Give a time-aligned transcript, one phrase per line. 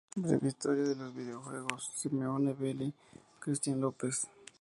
[0.17, 2.91] Breve historia de los videojuegos: Simone Belli,
[3.39, 4.27] Cristian López.